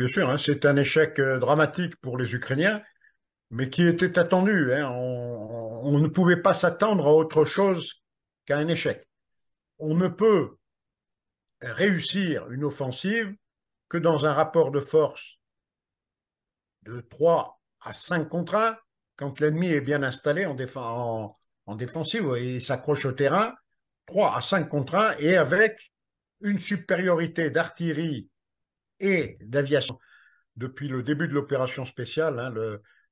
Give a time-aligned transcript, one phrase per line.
[0.00, 2.82] Bien sûr, hein, c'est un échec euh, dramatique pour les Ukrainiens,
[3.50, 4.72] mais qui était attendu.
[4.72, 4.88] Hein.
[4.88, 8.02] On, ne pouvait pas s'attendre à autre chose
[8.46, 9.06] qu'à un échec.
[9.78, 10.56] On ne peut
[11.60, 13.36] réussir une offensive
[13.90, 15.36] que dans un rapport de force
[16.84, 18.78] de 3 à 5 contre 1,
[19.16, 23.54] quand l'ennemi est bien installé en défensive et s'accroche au terrain,
[24.06, 25.92] 3 à 5 contre 1, et avec
[26.40, 28.30] une supériorité d'artillerie
[29.00, 29.98] et d'aviation.
[30.56, 32.52] Depuis le début de l'opération spéciale, hein,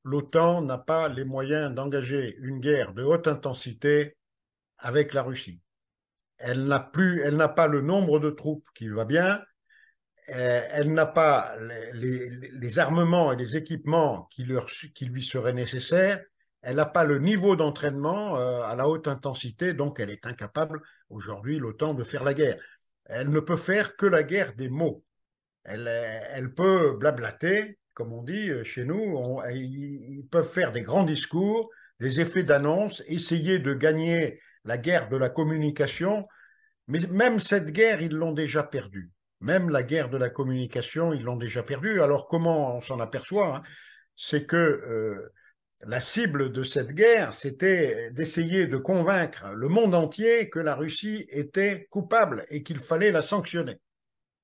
[0.05, 4.17] l'OTAN n'a pas les moyens d'engager une guerre de haute intensité
[4.79, 5.61] avec la Russie.
[6.39, 9.43] Elle n'a pas le nombre de troupes qui va bien.
[10.35, 11.55] Euh, elle n'a pas
[11.95, 16.23] les, armements et les équipements qui lui seraient nécessaires.
[16.63, 20.83] Elle n'a pas le niveau d'entraînement euh, à la haute intensité, donc elle est incapable
[21.09, 22.61] aujourd'hui, l'OTAN, de faire la guerre.
[23.05, 25.05] Elle ne peut faire que la guerre des mots.
[25.69, 31.71] Elle, peut blablater, comme on dit euh, chez nous, ils peuvent faire des grands discours,
[32.01, 36.27] des effets d'annonce, essayer de gagner la guerre de la communication,
[36.87, 39.11] mais même cette guerre, ils l'ont déjà perdue.
[39.41, 42.01] Même la guerre de la communication, ils l'ont déjà perdue.
[42.01, 43.63] Alors comment on s'en aperçoit hein?
[44.17, 45.33] C'est que euh,
[45.87, 51.27] la cible de cette guerre, c'était d'essayer de convaincre le monde entier que la Russie
[51.29, 53.81] était coupable et qu'il fallait la sanctionner.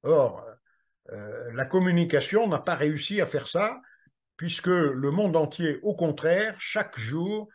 [0.04, 0.44] Or,
[1.12, 3.80] euh, la communication n'a pas réussi à faire ça,
[4.36, 7.48] puisque le monde entier, au contraire, chaque jour,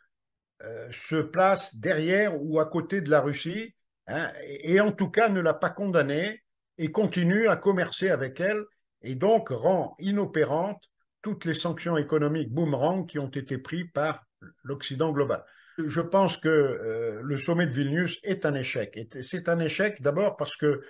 [0.64, 3.76] euh, se place derrière ou à côté de la Russie,
[4.08, 4.30] hein,
[4.64, 6.44] et, en tout cas ne l'a pas condamnée,
[6.78, 8.64] et continue à commercer avec elle,
[9.02, 10.84] et donc rend inopérante
[11.22, 14.24] toutes les sanctions économiques boomerang qui ont été prises par
[14.64, 15.44] l'Occident global.
[15.78, 18.98] Je pense que euh, le sommet de Vilnius est un échec.
[19.24, 20.82] C'est un échec d'abord parce que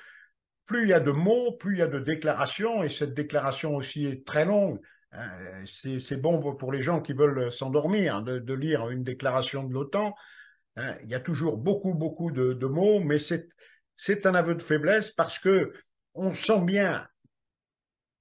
[0.70, 3.76] plus il y a de mots, plus il y a de déclarations, et cette déclaration
[3.76, 4.80] aussi est très longue.
[5.12, 5.32] Hein,
[5.66, 10.14] c'est bon pour les gens qui veulent s'endormir hein, de, lire une déclaration de l'OTAN.
[10.76, 10.96] Hein.
[11.02, 15.40] il y a toujours beaucoup, beaucoup de, mots, mais c'est un aveu de faiblesse parce
[15.40, 15.74] que
[16.14, 17.08] on sent bien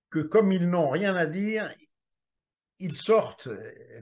[0.09, 1.71] que comme ils n'ont rien à dire,
[2.79, 3.51] ils sortent,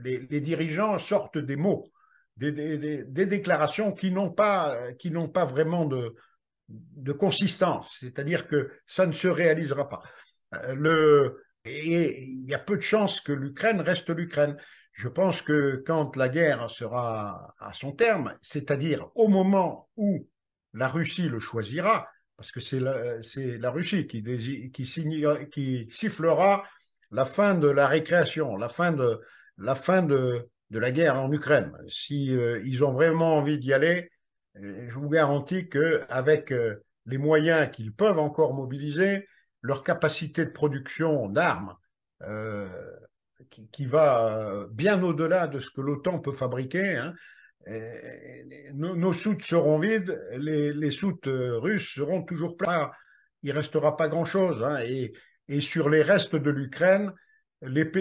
[0.04, 1.90] les, dirigeants sortent des mots,
[2.36, 4.76] des, déclarations qui n'ont pas
[5.46, 6.14] vraiment de,
[6.68, 10.02] de consistance, c'est-à-dire que ça ne se réalisera pas.
[10.54, 14.56] Euh, le, et il y a peu de chances que l'Ukraine reste l'Ukraine.
[14.92, 20.28] Je pense que quand la guerre sera à son terme, c'est-à-dire au moment où
[20.72, 24.22] la Russie le choisira, parce que c'est la, la Russie qui,
[24.72, 26.64] qui, qui sifflera
[27.10, 29.20] la fin de la récréation, la fin de
[29.58, 31.72] la fin de, de la guerre en Ukraine.
[31.88, 34.10] Si euh, ils ont vraiment envie d'y aller,
[34.60, 39.28] je vous garantis qu'avec euh, les moyens qu'ils peuvent encore mobiliser,
[39.62, 41.74] leur capacité de production d'armes,
[42.22, 42.68] euh,
[43.72, 47.14] qui, va euh, bien au-delà de ce que l'OTAN peut fabriquer, hein,
[48.74, 52.88] nos, soutes seront vides, les, soutes russes seront toujours pleines.
[53.42, 54.62] Il restera pas grand-chose.
[54.62, 54.78] Hein,
[55.48, 57.12] et, sur les restes de l'Ukraine,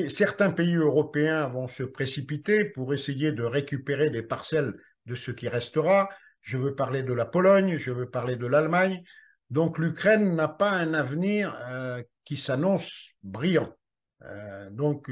[0.09, 4.73] certains pays européens vont se précipiter pour essayer de récupérer des parcelles
[5.07, 6.09] de ce qui restera
[6.45, 9.03] je veux parler de la Pologne, je veux parler de l'Allemagne.
[9.49, 13.75] Donc l'Ukraine n'a pas un avenir euh, qui s'annonce brillant.
[14.21, 15.09] Euh, donc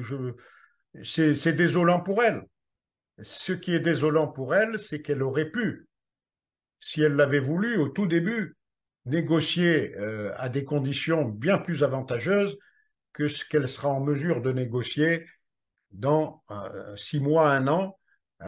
[1.04, 2.44] c'est désolant pour elle.
[3.20, 5.88] Ce qui est désolant pour elle, c'est qu'elle aurait pu,
[6.80, 8.56] si elle l'avait voulu au tout début,
[9.06, 12.58] négocier euh, à des conditions bien plus avantageuses
[13.12, 15.26] que ce qu'elle sera en mesure de négocier
[15.92, 16.44] dans
[16.96, 18.00] six mois, un an,